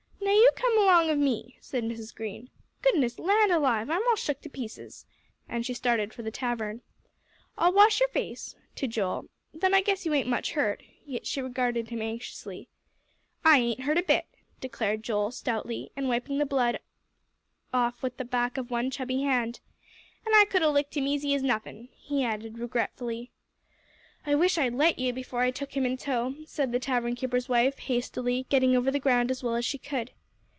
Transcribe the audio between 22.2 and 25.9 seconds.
added regretfully. "I wish I'd let you, before I took him